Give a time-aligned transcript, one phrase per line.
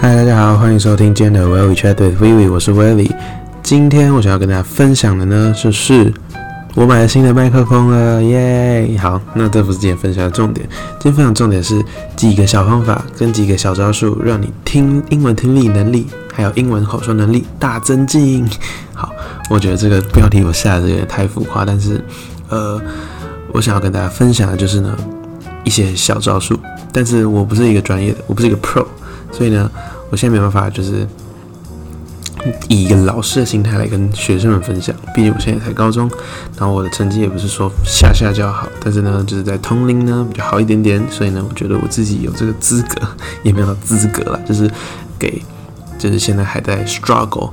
[0.00, 3.10] 嗨，大家好，欢迎收听今天的 Will We Chat with Vivi，我是 Willy。
[3.64, 6.14] 今天我想要跟大家分享的呢，就是
[6.76, 8.96] 我买了新的麦克风了，耶！
[9.02, 10.64] 好，那这不是今天分享的重点，
[11.00, 11.84] 今天分享重点是
[12.14, 18.48] 几个小方法跟几个小招数，让你听英文听力能力还有英文口说能力大增进。
[18.94, 19.12] 好，
[19.50, 22.00] 我觉得这个标题我下的有点太浮夸，但是
[22.48, 22.80] 呃，
[23.52, 24.96] 我想要跟大家分享的就是呢
[25.64, 26.56] 一些小招数，
[26.92, 28.86] 但是我不是一个专业的，我不是一个 Pro。
[29.32, 29.70] 所以呢，
[30.10, 31.06] 我现在没办法，就是
[32.68, 34.94] 以一个老师的心态来跟学生们分享。
[35.14, 36.10] 毕竟我现在才高中，
[36.56, 41.04] 然后我的成绩也不是说下下就好，但是呢，就是在同龄呢比较好一点点。
[41.10, 43.00] 所以呢，我觉得我自己有这个资格，
[43.42, 44.70] 也没有资格了，就是
[45.18, 45.42] 给，
[45.98, 47.50] 就是现在还在 struggle，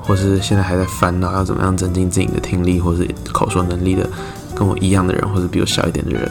[0.00, 4.08] 或是现在还在烦恼要怎么样增进自己的听力或是口说能力的，
[4.54, 6.30] 跟我一样的人，或者比我小一点的人。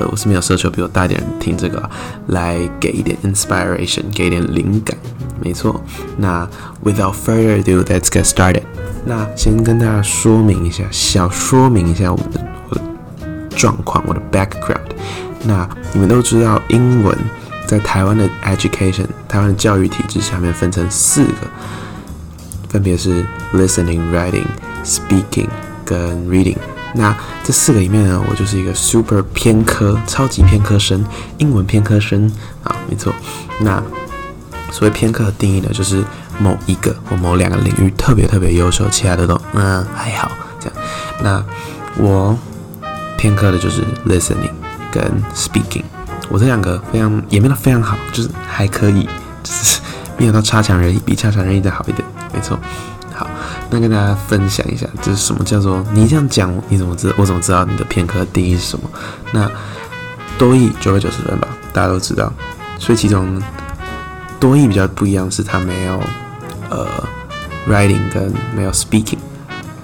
[0.00, 1.90] 呃，我是没有奢求比我大一点人听这个，
[2.28, 4.96] 来给一点 inspiration，给一点灵感，
[5.40, 5.80] 没错。
[6.16, 6.48] 那
[6.84, 8.62] without further ado，let's get started。
[9.04, 12.80] 那先跟大家说明一下，小说明一下我的我的
[13.56, 14.78] 状况，我的 background。
[15.44, 17.16] 那你们都知道，英文
[17.66, 21.48] 在台湾的 education，台湾的教育体制下面分成四个，
[22.68, 23.24] 分别是
[23.54, 24.46] listening、writing、
[24.84, 25.48] speaking
[25.84, 26.56] 跟 reading。
[26.94, 31.04] 那这四个里面呢，我就是一个 super 偏科、超级偏科生，
[31.38, 32.30] 英文偏科生
[32.64, 33.12] 啊，没错。
[33.60, 33.82] 那
[34.70, 36.02] 所谓偏科的定义呢，就是
[36.38, 40.74] 某一个或某两个领域特别特别优秀，其他的都嗯还好这样。
[41.22, 41.44] 那
[41.96, 42.36] 我
[43.16, 44.52] 偏科的就是 listening
[44.90, 45.02] 跟
[45.34, 45.84] speaking，
[46.28, 49.08] 我这两个非常也没有非常好，就是还可以，
[49.42, 49.80] 就是
[50.16, 52.58] 没有到差强人意，比差强人意再好一点，没错。
[53.18, 53.28] 好
[53.68, 57.12] 那跟大家分享一下，就是什么叫做你这样讲，你怎么知？
[57.18, 58.88] 我怎么知道你的片刻定义是什么？
[59.32, 59.50] 那
[60.38, 62.32] 多义九百九十分吧，大家都知道。
[62.78, 63.42] 所以其中
[64.38, 66.00] 多义比较不一样，是它没有
[66.70, 66.86] 呃
[67.68, 69.18] writing 跟没有 speaking。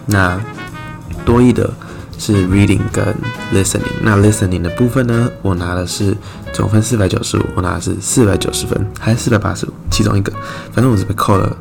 [0.06, 0.40] 那
[1.24, 1.68] 多义的
[2.18, 3.04] 是 reading 跟
[3.52, 3.82] listening。
[4.00, 6.16] 那 listening 的部分呢，我拿的是
[6.52, 9.70] 总分四百九十五，我拿的是四百九十分，还是四百八十五？
[9.90, 10.32] 其中一个，
[10.72, 11.56] 反正我是被扣了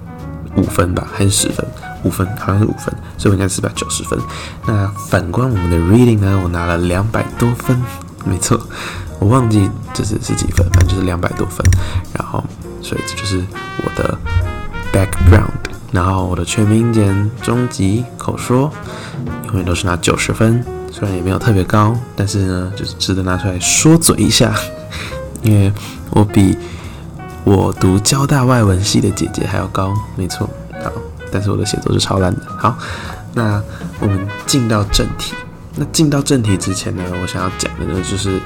[0.56, 1.66] 五分吧，还是十分？
[2.03, 4.19] 五分好像是五分，所以我应该四百九十分。
[4.68, 7.81] 那反观我们的 reading 呢，我拿了两百多分，
[8.25, 8.59] 没错，
[9.19, 11.66] 我忘记这是是几分，反正就是两百多分。
[12.14, 12.44] 然后，
[12.81, 13.41] 所以这就是
[13.84, 14.18] 我的
[14.91, 15.52] background。
[15.91, 18.72] 然后我的全民检中极口说
[19.46, 24.53] 永远都是拿九十分，虽然也没有特别高，但是呢，就是值得拿出来说嘴一下，
[25.44, 25.72] 因为
[26.09, 26.58] 我比
[27.43, 30.49] 我读交大外文系的姐姐还要高，没错。
[30.83, 30.91] 好。
[31.31, 32.41] 但是我的写作是超烂的。
[32.59, 32.77] 好，
[33.33, 33.59] 那
[33.99, 35.33] 我们进到正题。
[35.75, 38.39] 那进到正题之前呢，我想要讲的呢，就是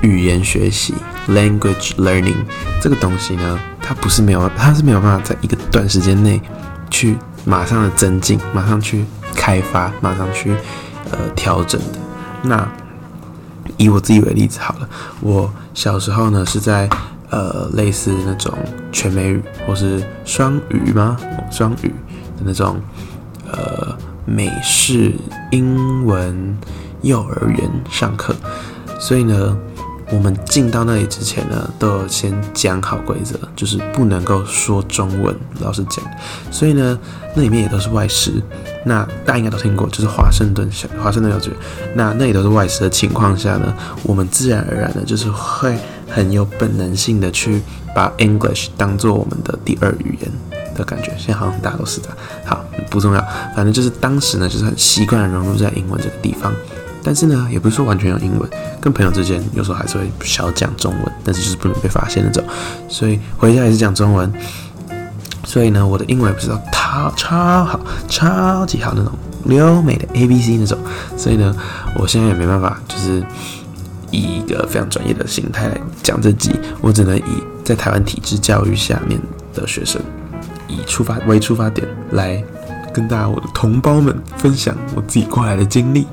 [0.00, 0.92] 语言学习
[1.28, 2.44] （language learning）
[2.80, 6.42] 这个东西呢，它不是没有，它是没有办法在一个短时间内
[6.90, 9.04] 去马上的增进，马上去
[9.36, 10.56] 开发，马上去
[11.12, 11.98] 呃调整的。
[12.42, 12.68] 那
[13.76, 14.88] 以我自己为例子好了，
[15.20, 16.90] 我小时候呢是在
[17.32, 18.56] 呃类似那种
[18.92, 21.16] 全美语或是双语吗？
[21.50, 22.44] 双语的。
[22.44, 22.80] 那种
[23.50, 25.12] 呃美式
[25.52, 26.56] 英文
[27.02, 28.34] 幼儿园上课，
[28.98, 29.56] 所以呢，
[30.10, 36.04] 我们进到那里之前呢，都有先讲好规则，就是不能够说中文，老师讲。
[36.50, 36.98] 所以呢，
[37.36, 38.32] 那里面也都是外师。
[38.84, 41.56] 那大家应该都听过，就是华盛顿小华盛顿幼稚园。
[41.94, 43.72] 那那里都是外师的情况下呢，
[44.02, 45.76] 我们自然而然的就是会
[46.12, 47.62] 很有本能性的去
[47.94, 50.30] 把 English 当做我们的第二语言。
[50.74, 52.08] 的感觉，现在好像大家都是的。
[52.46, 53.20] 好，不重要，
[53.54, 56.50] 反正就是当时呢，就是很习惯融入在英文这个地方。
[57.04, 58.48] 但是呢，也不是说完全用英文，
[58.80, 62.42] 跟朋友之间有时候还是会小讲中文，但是就是不能被发现那种。
[62.88, 64.32] 所以回家也是讲中文。
[65.44, 69.12] 所以呢，我的英文也不知道超超好，超级好那种
[69.48, 70.78] 优美的 A B C 那种。
[71.18, 71.54] 所以呢，
[71.96, 73.22] 我现在也没办法，就是
[74.12, 79.20] 以一个非常专业的心态来讲这集，我只能以在台湾体制教育下面
[79.52, 80.00] 的学生。
[80.68, 82.42] 以出发为出发点来
[82.94, 86.06] 跟大家我的同胞们分享我自己过来的经历，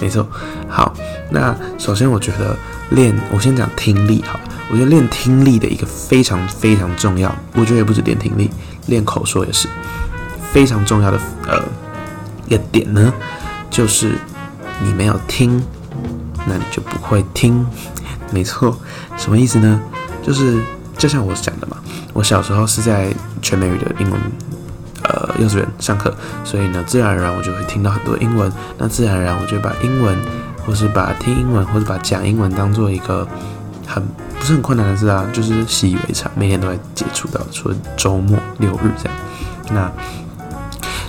[0.00, 0.24] 没错。
[0.68, 0.94] 好，
[1.30, 2.56] 那首先我觉得
[2.90, 4.38] 练，我先讲听力好，
[4.70, 8.48] 我觉得练听力的一个非常非常重要，我觉得也不止练听力，
[8.86, 9.68] 练口说也是
[10.52, 11.18] 非常重要的
[11.48, 11.60] 呃
[12.46, 13.12] 一个点呢，
[13.68, 14.12] 就是
[14.80, 15.60] 你没有听，
[16.46, 17.66] 那你就不会听，
[18.32, 18.76] 没错。
[19.16, 19.80] 什么意思呢？
[20.22, 20.60] 就是
[20.96, 21.76] 就像我讲的嘛。
[22.12, 23.12] 我小时候是在
[23.42, 24.20] 全美语的英文
[25.02, 26.14] 呃幼稚园上课，
[26.44, 28.50] 所以呢，自然而然我就会听到很多英文。
[28.78, 30.16] 那自然而然我就把英文，
[30.64, 33.26] 或是把听英文，或者把讲英文当做一个
[33.86, 34.00] 很
[34.38, 39.18] 不是很困难的事啊，就是习以为常，每天都会接触到，除了周末六日这样。
[39.70, 39.90] 那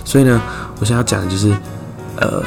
[0.04, 0.40] 所以呢，
[0.80, 1.54] 我现在要讲的就是，
[2.16, 2.42] 呃，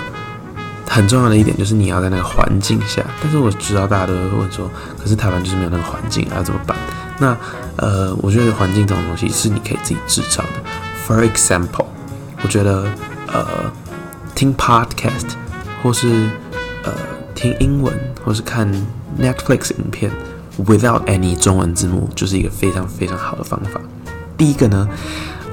[0.89, 3.06] 很重要的一点就是你要在那个环境下。
[3.21, 6.75] 但是我知道大家都会问说，可是台湾就是没有那个环境，要怎么办？
[7.19, 7.38] 那
[7.75, 10.50] 呃，我觉得环境这种东西是你可以自己制造的。
[11.07, 11.86] For example，
[12.41, 12.86] 我觉得
[13.27, 13.71] 呃，
[14.33, 15.30] 听 podcast
[15.83, 16.30] 或是
[16.83, 16.92] 呃
[17.35, 17.94] 听英文
[18.25, 18.68] 或是看
[19.21, 20.12] Netflix 影片
[20.65, 23.80] ，without any 中文字幕，就是一个非常非常好的方法。
[24.35, 24.89] 第一个呢。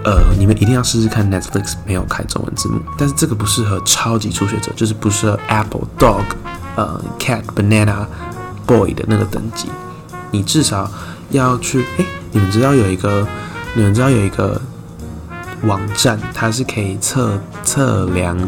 [0.07, 6.23] 呃，你们一定要试试看 Netflix 没有开中文字幕，但是这个不适合超级初学者，就是不适合 Apple Dog、
[6.77, 8.07] 呃 Cat、Banana
[8.65, 9.69] Boy 的那个等级。
[10.31, 10.89] 你至少
[11.31, 13.27] 要去，哎，你们知道有一个，
[13.75, 14.61] 你们知道有一个
[15.65, 18.39] 网站，它是可以测测量，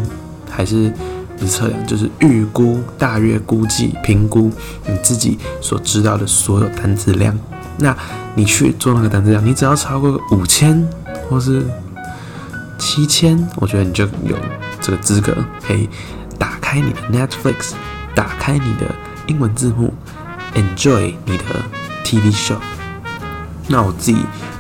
[0.49, 0.93] 还是
[1.37, 4.49] 不测量，就是预估、大约估计、评估
[4.87, 7.37] 你自己所知道的所有单词量。
[7.79, 7.97] 那
[8.37, 10.89] 你去做那个单词量，你只要超过五千。
[11.29, 11.65] 或是
[12.79, 14.37] 七千，我觉得你就有
[14.81, 15.37] 这个资格，
[15.67, 15.89] 可以
[16.39, 17.73] 打开你的 Netflix，
[18.15, 18.87] 打开你的
[19.27, 19.93] 英文字幕
[20.55, 21.45] ，enjoy 你的
[22.05, 22.57] TV show。
[23.67, 24.19] 那我自己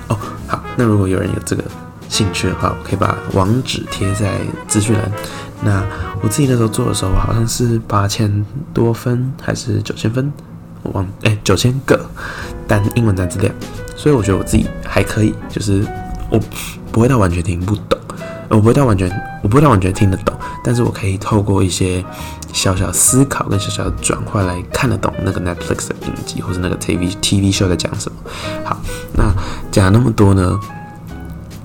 [0.09, 1.65] 哦，好，那如果有人有这个
[2.09, 5.11] 兴趣的话，我可以把网址贴在资讯栏。
[5.63, 5.83] 那
[6.21, 8.45] 我自己那时候做的时候，好像是八千
[8.75, 10.31] 多分还是九千分，
[10.83, 12.05] 我忘哎九千个
[12.67, 13.55] 单英文单词量，
[13.97, 15.87] 所以我觉得我自己还可以，就是。
[16.31, 16.41] 我
[16.93, 17.99] 不会到完全听不懂，
[18.49, 19.11] 我不会到完全，
[19.43, 20.35] 我不会到完全听得懂，
[20.65, 22.05] 但是我可以透过一些
[22.53, 28.19] 小小思考跟小小的转换来看得懂那个 Netflix 的影集或者那个 TV TV show 在讲什么。
[28.65, 28.79] 好，
[29.15, 29.33] 那
[29.71, 30.59] 讲了那么多呢，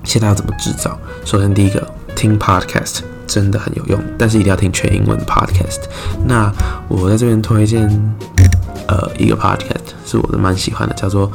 [0.04, 0.98] 现在要怎么制造？
[1.24, 5.80] 首先第一个，听 Podcast 真的很有用，但是一定要听全英文 Podcast。
[6.26, 6.52] 那
[6.88, 7.88] 我在这边推荐
[8.88, 11.30] 呃一个 Podcast 是我的蛮喜欢的，叫做。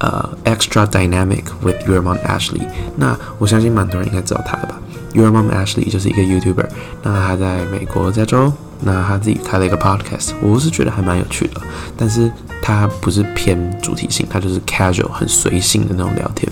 [0.00, 2.62] 呃，Extra Dynamic with Your Mom Ashley。
[2.96, 4.80] 那我相信蛮多人应该知道他的吧
[5.12, 6.68] ？Your Mom Ashley 就是一个 YouTuber。
[7.02, 8.50] 那他在美国加州，
[8.80, 11.60] 那他自己开了一个 Podcast，我是觉得还蛮有趣的。
[11.98, 12.32] 但是
[12.62, 16.50] 他不是偏主题性，他就是 casual 很随性的那种聊天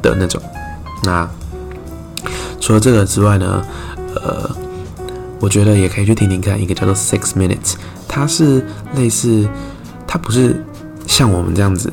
[0.00, 0.40] 的那种。
[1.04, 1.28] 那
[2.58, 3.62] 除了这个之外呢，
[4.14, 4.50] 呃，
[5.40, 7.74] 我觉得也可以去听听看一个叫做 Six Minutes，
[8.08, 8.64] 它是
[8.94, 9.46] 类似，
[10.06, 10.64] 它不是
[11.06, 11.92] 像我们这样子。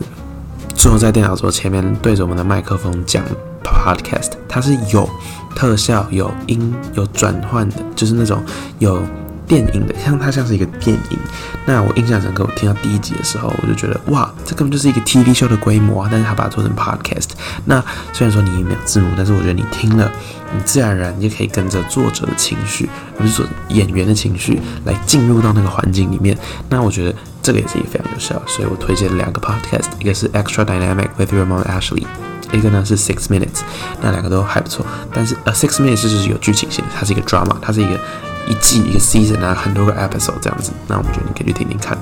[0.79, 3.21] 坐在电脑桌前面对着我们的麦克风讲
[3.61, 5.09] podcast，它是有
[5.53, 8.41] 特效、有音、有转换的，就是那种
[8.77, 9.03] 有
[9.45, 11.19] 电影的，像它像是一个电影。
[11.65, 16.07] 那我印象深刻，我听到第一集的时候，我就觉得哇，这根本就是一个 TV show 的规模啊！
[16.09, 17.31] 但是它把它做成 podcast。
[17.65, 17.83] 那
[18.13, 20.09] 虽然说你没有字幕，但是我觉得你听了，
[20.55, 26.37] 你自然而然就可以跟着作者的情绪，不是说演员的情绪，来进入到那个环境里面。
[26.69, 27.13] 那我觉得。
[27.49, 32.05] 这个也是一个非常有效，所以我推荐两个 podcast，一个是 Extra Dynamic with Your Mom Ashley，
[32.51, 33.61] 一个呢是 Six Minutes，
[34.03, 34.85] 那两个都还不错。
[35.11, 37.99] 但是呃，Six Minutes 就是有剧情性，它是一个 drama，它是一个
[38.47, 40.71] 一季一个 season 啊，很多个 episode 这样子。
[40.85, 41.97] 那我们觉得你可以去听听看。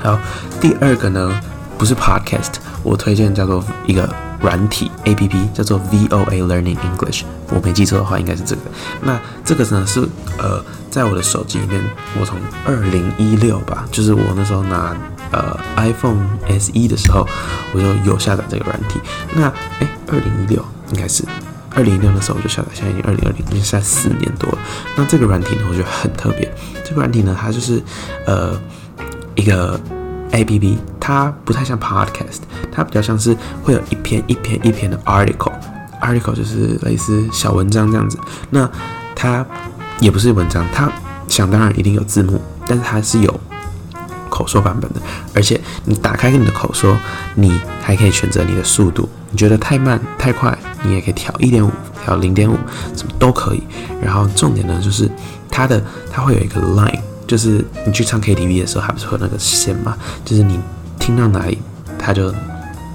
[0.00, 0.16] 好，
[0.60, 1.40] 第二个呢
[1.76, 2.52] 不是 podcast，
[2.84, 4.08] 我推荐叫做一个。
[4.40, 8.62] 软体 A P P 叫做 V O A Learning English，我没记错的话应该是这个。
[9.02, 10.00] 那这个呢是
[10.38, 11.82] 呃，在我的手机里面，
[12.18, 14.96] 我从二零一六吧，就是我那时候拿
[15.30, 17.26] 呃 iPhone S e 的时候，
[17.74, 18.98] 我就有下载这个软体。
[19.34, 19.48] 那
[19.80, 21.22] 哎，二零一六应该是
[21.74, 24.58] 二零一六的时候我就下载，现在已经二零二零，已经下载四年多了。
[24.96, 26.50] 那这个软体呢，我觉得很特别。
[26.82, 27.82] 这个软体呢，它就是
[28.26, 28.58] 呃
[29.34, 29.78] 一个。
[30.32, 32.40] A P P 它不太像 Podcast，
[32.72, 38.18] 它比较像是会有一篇一篇一篇的 article，article 就是类似小文章这样子。
[38.50, 38.70] 那
[39.14, 39.44] 它
[39.98, 40.90] 也不是文章，它
[41.28, 43.40] 想当然一定有字幕，但是它是有
[44.28, 45.00] 口说版本的。
[45.34, 46.96] 而且你打开你的口说，
[47.34, 51.70] 你还可以选择你的速度，你觉得太慢太快，你也可以调一点五，
[52.04, 52.56] 调零点五，
[52.96, 53.62] 什么都可以。
[54.00, 55.10] 然后重点呢，就是
[55.50, 57.00] 它的它会有一个 line。
[57.30, 59.96] 就是你去唱 KTV 的时候，还不是有那个线嘛？
[60.24, 60.58] 就是你
[60.98, 61.56] 听到哪里，
[61.96, 62.34] 他就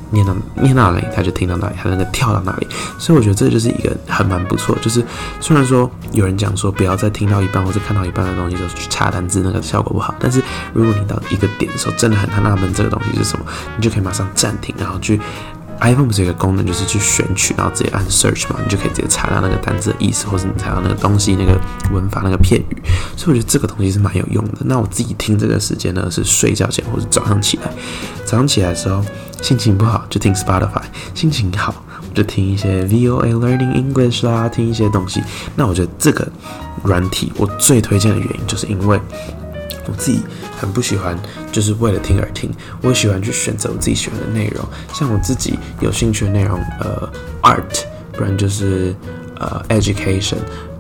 [0.09, 2.67] 念到念到哪里，他就听到哪里，他那个跳到哪里。
[2.99, 4.77] 所以我觉得这就是一个还蛮不错。
[4.81, 5.01] 就是
[5.39, 10.13] 虽然说有人讲说不要再听到一半或者看到一半的东西就去查单字，那个效果不好。
[10.19, 13.45] 但是如果你到一个点的时候，真的很纳闷这个东西是什么，
[13.77, 15.17] 你就可以马上暂停，然后去。
[15.81, 21.59] iPhone 这个功能就是去选取，然后直接按 search 嘛，你就可以直接查到那个单词的意思，或者你查到那个东西、那个
[21.91, 22.81] 文法、那个片语。
[23.15, 24.59] 所以我觉得这个东西是蛮有用的。
[24.61, 27.71] 那我自己听这个时间呢，是睡觉前或者早上起来。
[28.25, 29.03] 早上起来的时候
[29.41, 30.81] 心情不好就听 Spotify，
[31.13, 31.75] 心情好
[32.09, 35.21] 我就听一些 VOA Learning English 啦，听一些东西。
[35.55, 36.27] 那我觉得这个
[36.83, 38.99] 软体我最推荐的原因，就是因为
[39.87, 40.21] 我自己
[40.57, 41.17] 很不喜欢，
[41.51, 42.51] 就是为了听而听。
[42.81, 47.09] 我喜欢去选择我自己喜欢的内容，像我自己有兴趣的内容，呃
[47.41, 48.95] ，art，不然就是
[49.37, 50.37] 呃，education。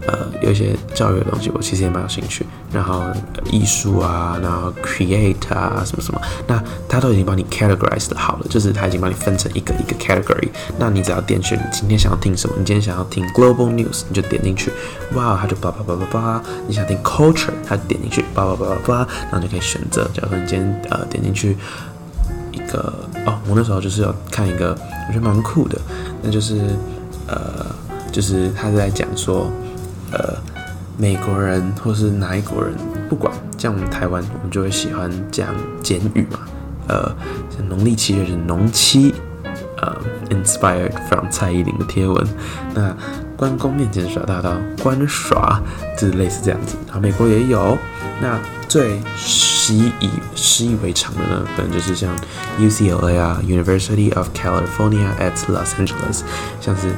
[0.07, 2.45] 呃，有一些教育的东西，我其实也蛮有兴趣。
[2.71, 3.03] 然后
[3.49, 10.49] 艺术啊，然后 create 啊，什么什么，那它都已经帮你 categorize 好了，就是它已经帮你分成一个一个 category。
[10.77, 14.71] 那你只要点选你今天想要听什么，你今天想要听 global news，你就点进去，
[15.13, 16.43] 哇，它就叭叭叭叭叭。
[16.67, 20.03] 你想听 culture，它点进去，叭叭叭叭叭，然后就可以选择。
[20.13, 21.57] 假如说你今天呃点进去
[22.51, 22.93] 一个，
[23.25, 25.79] 哦，我那时候就是要看一个，我觉得蛮酷的，
[26.21, 26.59] 那就是
[27.27, 27.65] 呃，
[28.11, 29.49] 就是他是在讲说。
[30.11, 30.35] 呃，
[30.97, 32.73] 美国人或是哪一国人，
[33.09, 35.47] 不管，像我们台湾，我们就会喜欢讲
[35.81, 36.39] 简语嘛。
[36.87, 37.11] 呃，
[37.49, 39.13] 像农历七月是农七，
[39.81, 39.95] 呃
[40.29, 42.25] ，inspired from 蔡依林的贴文。
[42.73, 42.95] 那
[43.35, 45.61] 关公面前耍大刀，关耍，
[45.97, 46.77] 就是类似这样子。
[46.85, 47.77] 然后美国也有，
[48.21, 52.15] 那最习以习以为常的呢，可能就是像
[52.59, 56.21] UCLA 啊，University of California at Los Angeles，
[56.61, 56.93] 像是。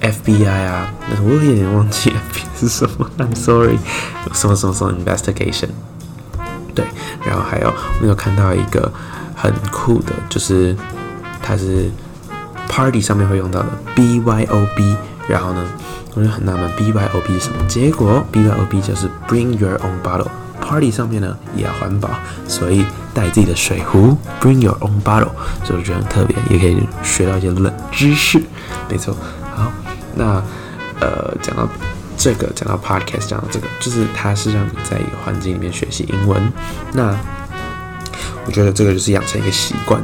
[0.00, 3.78] FBI 啊，那我有点忘记 FBI 是什么，I'm sorry，
[4.32, 5.68] 什么什么什么 investigation，
[6.74, 6.84] 对，
[7.24, 8.90] 然后还有我有看到一个
[9.36, 10.74] 很酷的，就是
[11.42, 11.90] 它是
[12.68, 14.96] party 上面会用到的 BYOB，
[15.28, 15.62] 然后呢，
[16.14, 22.08] 我就很纳闷 BYOB 是什么，结果 BYOB 就是 Bring Your Own Bottle，party 上面呢也要环保，
[22.46, 25.30] 所以带自己的水壶，Bring Your Own Bottle，
[25.64, 28.40] 所以我觉得很特别，也可以学到一些冷知识，
[28.88, 29.16] 没错，
[30.14, 30.42] 那，
[31.00, 31.68] 呃，讲到
[32.16, 36.52] 这个，讲到 podcast，讲到这个，就是它是让你在一个环境里面学习英文。
[36.92, 37.16] 那
[38.46, 40.02] 我觉得这个就是养成一个习惯。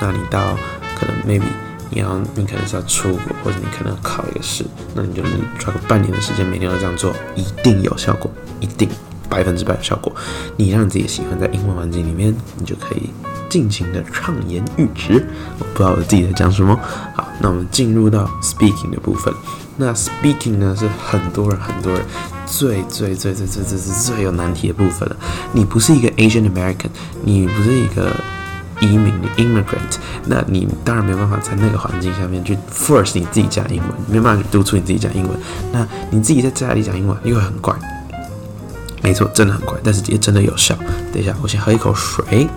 [0.00, 0.56] 那你到
[0.98, 1.44] 可能 maybe
[1.90, 8.88] 你要你可能是要出国，或者你可能要考一个试，那你就是抓个半年的时间，每天都这样做，一定有效果，一定
[9.28, 10.12] 百分之百有效果。
[10.56, 13.10] 你让自己喜欢在英文环境里面，你就可以
[13.54, 15.24] 尽情的畅言欲直。
[15.60, 16.76] 我不知道我自己在讲什么。
[17.14, 19.32] 好，那我们进入到 speaking 的部分。
[19.76, 22.04] 那 speaking 呢，是很多人很多人
[22.46, 25.16] 最最最最最最最最有难题的部分了。
[25.52, 26.90] 你不是一个 Asian American，
[27.22, 28.10] 你不是一个。
[28.80, 35.30] 移民的 immigrant，那你当然没有办法在那个环境下面去 force 你自己讲英文，没办法去督促你自己讲英文。
[35.72, 37.72] 那你自己在家里讲英文又很怪，
[39.00, 40.76] 没错，真的很怪，但是也真的有效。
[41.12, 42.48] 等一下，我先喝一口水。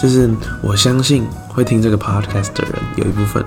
[0.00, 0.30] 就是
[0.62, 3.44] 我相信会听这个 podcast 的人，有一部分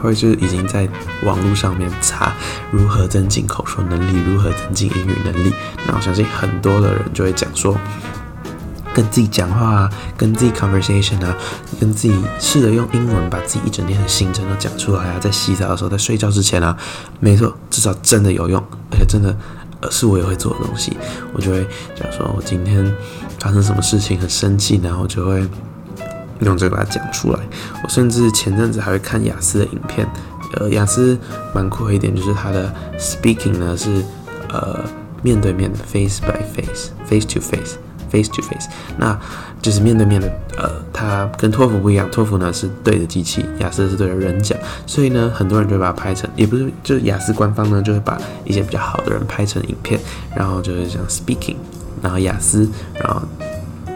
[0.00, 0.88] 会是已经在
[1.24, 2.32] 网络上面查
[2.70, 5.52] 如何增进口说能力，如何增进英语能力。
[5.86, 7.76] 那我相信很多的人就会讲说，
[8.94, 11.36] 跟自己讲话啊，跟自己 conversation 啊，
[11.78, 16.74] 跟自己试着用英文把自己一整天的行程都讲出来啊，在洗澡的时候，在睡觉之前啊，
[17.20, 18.58] 没错，至少真的有用，
[18.90, 19.36] 而且真的
[19.80, 20.96] 而是我也会做的东西。
[21.32, 22.90] 我就会假如说我今天。
[23.40, 25.48] 发生什么事情很生气，然后就会
[26.40, 27.38] 用这个把它讲出来。
[27.84, 30.04] 我甚至前阵子还会看雅思的影片，
[30.54, 31.16] 呃，雅思
[31.54, 34.04] 蛮酷的一点就是它的 speaking 呢是
[34.48, 34.84] 呃
[35.22, 37.76] 面对面的 face by face，face to face
[38.10, 39.18] face to face，那
[39.60, 40.28] 就是面对面的。
[40.56, 50.00] 呃，它跟托福不一样，托福呢是对着机器，雅思是对着人讲，所以呢很多人就会把它拍成，也不是，就是雅思官方呢就会把一些比较好的人拍成影片，
[50.34, 51.56] 然后就是讲 speaking。
[52.00, 53.20] 然后雅思，然后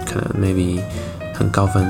[0.04, 0.80] 可能 maybe
[1.32, 1.86] 很高分，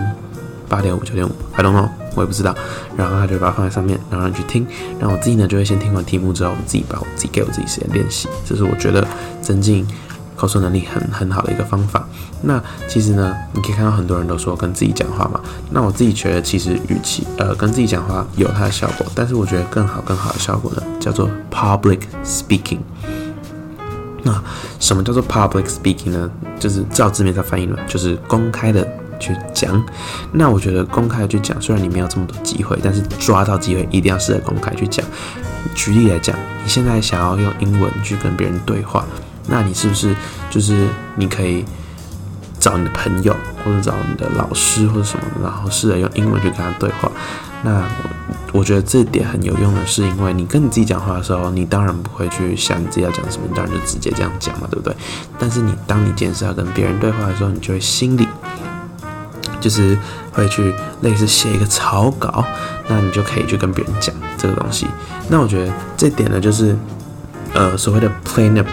[0.69, 2.55] 八点五、九点五，I don't know，我也不知道。
[2.99, 4.67] 然后他就把它放在上面，然后让你去听。
[4.99, 8.29] 然后我自己呢，就会先听完题目之后，我自己把我自己给我自己时间练习。
[8.45, 9.03] 这是我觉得
[9.41, 9.87] 增进
[10.43, 12.07] 口说能力很很好的一个方法。
[12.43, 15.41] 那其实呢，你可以看到很多人都说跟自己讲话嘛。
[15.71, 22.81] 那我自己觉得，其实与其呃跟自己讲话有它的效果，但是我觉得更好更好的效果呢，叫做 public speaking。
[24.25, 24.43] 那
[24.81, 26.31] 什么叫做 public speaking 呢？
[26.59, 28.87] 就是照字面上翻译了，就是公开的
[29.19, 29.81] 去讲。
[30.33, 35.05] 那我觉得公开的去讲，虽然你没有这么多机会，但是抓到机会一定要试着公开去讲。
[35.75, 39.05] 举例来讲，你现在想要用英文去跟别人对话，
[39.47, 40.15] 那你是不是
[40.51, 41.65] 就是你可以
[42.59, 47.11] 找你的朋友，或者找你的老师或者什么，然后试着用英文去跟他对话？
[47.65, 54.97] 那我我觉得这点很有用的是，因为你跟你自己讲话的时候，你当然不会去想你自己要讲什么，你当然就直接这样讲嘛，对不对？
[55.39, 58.27] 但是你当你坚持要跟别人对话的时候，你就会心里
[59.61, 59.97] 就是
[60.33, 62.45] 会去类似写一个草稿，
[62.89, 64.89] 那你就可以去跟别人讲这个东西。
[65.29, 66.77] 那我觉得这点呢，就是
[67.55, 68.65] 呃所谓的 plan，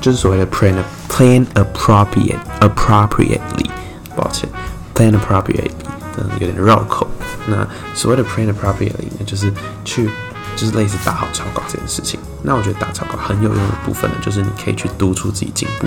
[0.00, 0.74] 就是所谓的 plan
[1.08, 3.68] plan appropriate appropriately，
[4.16, 4.48] 抱歉
[4.94, 5.70] ，plan appropriately，
[6.16, 7.06] 嗯，有点绕口。
[7.46, 9.52] 那所谓的 plan appropriately 呢，就是
[9.84, 10.08] 去
[10.56, 12.18] 就是类似打好草稿这件事情。
[12.42, 15.86] 那我觉得打草稿很有用的部分呢，就是你可以去督促自己进步。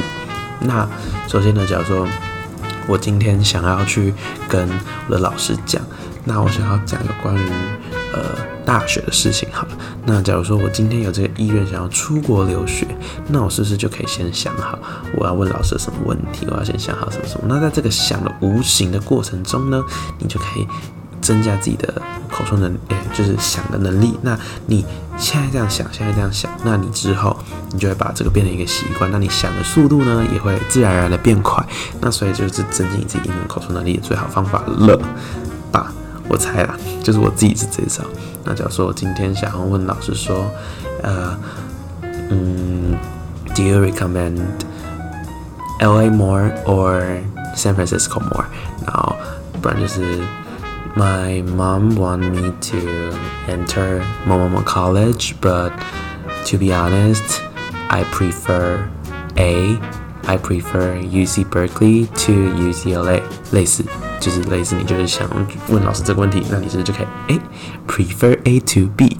[0.59, 0.87] 那
[1.27, 2.07] 首先呢，假如说
[2.87, 4.13] 我今天想要去
[4.49, 4.67] 跟
[5.07, 5.81] 我的老师讲，
[6.25, 7.39] 那我想要讲一个关于
[8.13, 8.23] 呃
[8.65, 9.77] 大学的事情好了。
[10.05, 12.87] 那假如说我今天有这个意愿想要出国留学，
[13.27, 14.77] 那我是不是就可以先想好
[15.17, 16.47] 我要问老师什么问题？
[16.49, 17.45] 我要先想好什么什么？
[17.47, 19.83] 那在这个想的无形的过程中呢，
[20.19, 20.67] 你就可以
[21.21, 24.17] 增加自己的口说能，诶，就是想的能力。
[24.21, 24.85] 那你
[25.17, 27.37] 现在这样想，现在这样想，那你之后
[27.71, 29.11] 你就会把这个变成一个习惯。
[29.11, 31.63] 那你想的速度呢，也会自然而然的变快。
[31.99, 34.99] 那所以就是增进你自己英文口说能力的最好方法了？
[36.30, 38.04] 我猜啦，就是我自己是这招。
[38.44, 40.50] 那假如说我今天想要问老师说，
[41.02, 41.38] 呃，
[42.30, 42.96] 嗯，
[43.54, 44.40] Do you recommend
[45.80, 46.10] L.A.
[46.10, 47.20] more or
[47.54, 48.44] San Francisco more？
[48.84, 49.16] 然后
[49.60, 50.00] 不然就是
[50.96, 52.76] My mom want me to
[53.48, 55.70] enter Momomo College, but
[56.46, 57.40] to be honest,
[57.88, 58.88] I prefer
[59.36, 59.78] A.
[60.26, 63.20] I prefer UC Berkeley to UCLA。
[63.52, 63.84] 类似，
[64.21, 65.27] 就是类似，你就是想
[65.67, 67.41] 问老师这个问题，那你是不是就可以诶
[67.87, 69.17] prefer A to B。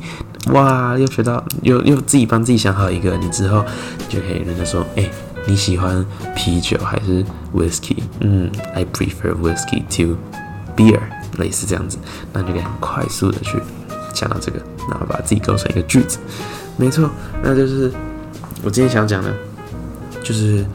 [0.53, 3.65] 哇，又学到，又又自己帮自己想好一个，你之后
[4.08, 5.10] 就可以人家说，诶，
[5.46, 6.05] 你喜欢
[6.36, 7.98] 啤酒还是 whiskey？
[8.22, 10.15] 嗯，I prefer whiskey to
[10.77, 11.00] beer。
[11.38, 11.98] 类似这样子，
[12.34, 13.58] 那你就可以很快速的去
[14.13, 16.20] 讲到这个，然后把自己构成一个句子。
[16.75, 17.10] 没错，
[17.41, 17.89] 那就是
[18.63, 19.34] 我今天想讲的，
[20.22, 20.65] 就是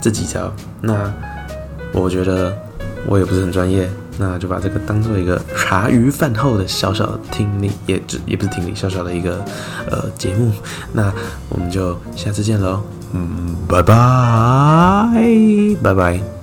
[0.00, 0.50] 这几条。
[0.80, 1.12] 那
[1.92, 2.56] 我觉得
[3.06, 3.88] 我也不是很专业，
[4.18, 9.44] 那就把这个当做一个茶余饭后的小小的听力，也只也不是听力，小小的一个
[9.90, 10.52] 呃节目。
[10.92, 11.12] 那
[11.48, 13.94] 我们就下次见喽，嗯，拜拜，
[15.82, 16.39] 拜拜。